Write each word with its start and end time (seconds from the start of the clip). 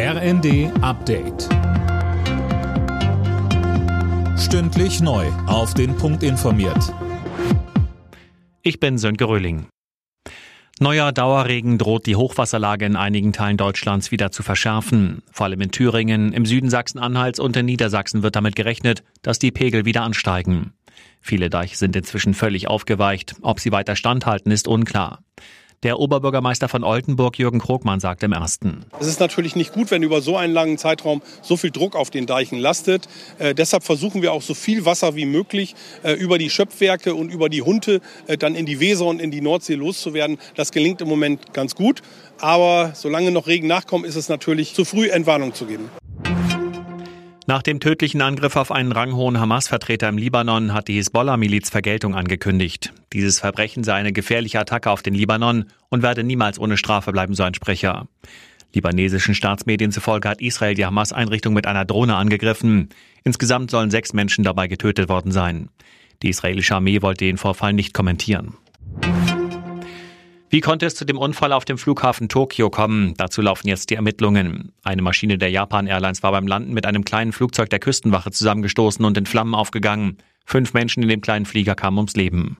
RND 0.00 0.70
Update. 0.80 1.48
Stündlich 4.38 5.00
neu. 5.00 5.26
Auf 5.48 5.74
den 5.74 5.96
Punkt 5.96 6.22
informiert. 6.22 6.94
Ich 8.62 8.78
bin 8.78 8.96
Sönke 8.98 9.24
Röhling. 9.24 9.66
Neuer 10.78 11.10
Dauerregen 11.10 11.78
droht 11.78 12.06
die 12.06 12.14
Hochwasserlage 12.14 12.86
in 12.86 12.94
einigen 12.94 13.32
Teilen 13.32 13.56
Deutschlands 13.56 14.12
wieder 14.12 14.30
zu 14.30 14.44
verschärfen. 14.44 15.24
Vor 15.32 15.46
allem 15.46 15.62
in 15.62 15.72
Thüringen, 15.72 16.32
im 16.32 16.46
Süden 16.46 16.70
Sachsen-Anhalts 16.70 17.40
und 17.40 17.56
in 17.56 17.66
Niedersachsen 17.66 18.22
wird 18.22 18.36
damit 18.36 18.54
gerechnet, 18.54 19.02
dass 19.22 19.40
die 19.40 19.50
Pegel 19.50 19.84
wieder 19.84 20.02
ansteigen. 20.02 20.74
Viele 21.20 21.50
Deiche 21.50 21.76
sind 21.76 21.96
inzwischen 21.96 22.34
völlig 22.34 22.68
aufgeweicht. 22.68 23.34
Ob 23.42 23.58
sie 23.58 23.72
weiter 23.72 23.96
standhalten, 23.96 24.52
ist 24.52 24.68
unklar. 24.68 25.24
Der 25.84 26.00
Oberbürgermeister 26.00 26.68
von 26.68 26.82
Oldenburg, 26.82 27.38
Jürgen 27.38 27.60
Krogmann, 27.60 28.00
sagt 28.00 28.24
im 28.24 28.32
ersten. 28.32 28.84
Es 28.98 29.06
ist 29.06 29.20
natürlich 29.20 29.54
nicht 29.54 29.72
gut, 29.72 29.92
wenn 29.92 30.02
über 30.02 30.20
so 30.20 30.36
einen 30.36 30.52
langen 30.52 30.76
Zeitraum 30.76 31.22
so 31.40 31.56
viel 31.56 31.70
Druck 31.70 31.94
auf 31.94 32.10
den 32.10 32.26
Deichen 32.26 32.58
lastet. 32.58 33.08
Äh, 33.38 33.54
deshalb 33.54 33.84
versuchen 33.84 34.20
wir 34.20 34.32
auch 34.32 34.42
so 34.42 34.54
viel 34.54 34.84
Wasser 34.84 35.14
wie 35.14 35.24
möglich 35.24 35.76
äh, 36.02 36.14
über 36.14 36.38
die 36.38 36.50
Schöpfwerke 36.50 37.14
und 37.14 37.30
über 37.30 37.48
die 37.48 37.62
Hunte 37.62 38.00
äh, 38.26 38.36
dann 38.36 38.56
in 38.56 38.66
die 38.66 38.80
Weser 38.80 39.06
und 39.06 39.20
in 39.20 39.30
die 39.30 39.40
Nordsee 39.40 39.74
loszuwerden. 39.74 40.38
Das 40.56 40.72
gelingt 40.72 41.00
im 41.00 41.08
Moment 41.08 41.52
ganz 41.52 41.76
gut. 41.76 42.02
Aber 42.40 42.92
solange 42.94 43.30
noch 43.30 43.46
Regen 43.46 43.68
nachkommt, 43.68 44.04
ist 44.04 44.16
es 44.16 44.28
natürlich 44.28 44.74
zu 44.74 44.84
früh, 44.84 45.08
Entwarnung 45.08 45.54
zu 45.54 45.66
geben. 45.66 45.90
Nach 47.48 47.62
dem 47.62 47.80
tödlichen 47.80 48.20
Angriff 48.20 48.56
auf 48.56 48.70
einen 48.70 48.92
ranghohen 48.92 49.40
Hamas-Vertreter 49.40 50.06
im 50.10 50.18
Libanon 50.18 50.74
hat 50.74 50.86
die 50.86 50.96
Hisbollah-Miliz 50.96 51.70
Vergeltung 51.70 52.14
angekündigt. 52.14 52.92
Dieses 53.14 53.40
Verbrechen 53.40 53.84
sei 53.84 53.94
eine 53.94 54.12
gefährliche 54.12 54.60
Attacke 54.60 54.90
auf 54.90 55.00
den 55.00 55.14
Libanon 55.14 55.64
und 55.88 56.02
werde 56.02 56.24
niemals 56.24 56.58
ohne 56.58 56.76
Strafe 56.76 57.10
bleiben, 57.10 57.32
so 57.32 57.44
ein 57.44 57.54
Sprecher. 57.54 58.06
Libanesischen 58.74 59.34
Staatsmedien 59.34 59.92
zufolge 59.92 60.28
hat 60.28 60.42
Israel 60.42 60.74
die 60.74 60.84
Hamas-Einrichtung 60.84 61.54
mit 61.54 61.66
einer 61.66 61.86
Drohne 61.86 62.16
angegriffen. 62.16 62.90
Insgesamt 63.24 63.70
sollen 63.70 63.90
sechs 63.90 64.12
Menschen 64.12 64.44
dabei 64.44 64.68
getötet 64.68 65.08
worden 65.08 65.32
sein. 65.32 65.70
Die 66.22 66.28
israelische 66.28 66.74
Armee 66.74 67.00
wollte 67.00 67.24
den 67.24 67.38
Vorfall 67.38 67.72
nicht 67.72 67.94
kommentieren. 67.94 68.58
Wie 70.50 70.60
konnte 70.62 70.86
es 70.86 70.94
zu 70.94 71.04
dem 71.04 71.18
Unfall 71.18 71.52
auf 71.52 71.66
dem 71.66 71.76
Flughafen 71.76 72.30
Tokio 72.30 72.70
kommen? 72.70 73.12
Dazu 73.18 73.42
laufen 73.42 73.68
jetzt 73.68 73.90
die 73.90 73.96
Ermittlungen. 73.96 74.72
Eine 74.82 75.02
Maschine 75.02 75.36
der 75.36 75.50
Japan 75.50 75.86
Airlines 75.86 76.22
war 76.22 76.32
beim 76.32 76.46
Landen 76.46 76.72
mit 76.72 76.86
einem 76.86 77.04
kleinen 77.04 77.32
Flugzeug 77.32 77.68
der 77.68 77.80
Küstenwache 77.80 78.30
zusammengestoßen 78.30 79.04
und 79.04 79.18
in 79.18 79.26
Flammen 79.26 79.54
aufgegangen. 79.54 80.16
Fünf 80.46 80.72
Menschen 80.72 81.02
in 81.02 81.10
dem 81.10 81.20
kleinen 81.20 81.44
Flieger 81.44 81.74
kamen 81.74 81.98
ums 81.98 82.16
Leben. 82.16 82.56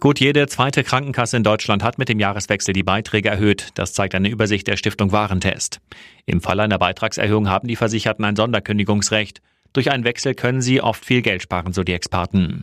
Gut 0.00 0.20
jede 0.20 0.46
zweite 0.48 0.84
Krankenkasse 0.84 1.38
in 1.38 1.44
Deutschland 1.44 1.82
hat 1.82 1.96
mit 1.96 2.10
dem 2.10 2.20
Jahreswechsel 2.20 2.74
die 2.74 2.82
Beiträge 2.82 3.30
erhöht. 3.30 3.70
Das 3.74 3.94
zeigt 3.94 4.14
eine 4.14 4.28
Übersicht 4.28 4.66
der 4.66 4.76
Stiftung 4.76 5.12
Warentest. 5.12 5.80
Im 6.26 6.42
Fall 6.42 6.60
einer 6.60 6.78
Beitragserhöhung 6.78 7.48
haben 7.48 7.68
die 7.68 7.76
Versicherten 7.76 8.26
ein 8.26 8.36
Sonderkündigungsrecht. 8.36 9.40
Durch 9.72 9.90
einen 9.90 10.04
Wechsel 10.04 10.34
können 10.34 10.60
sie 10.60 10.82
oft 10.82 11.04
viel 11.04 11.22
Geld 11.22 11.40
sparen, 11.40 11.72
so 11.72 11.84
die 11.84 11.94
Experten. 11.94 12.62